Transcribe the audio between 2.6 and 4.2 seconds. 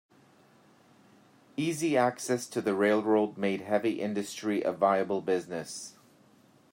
railroad made heavy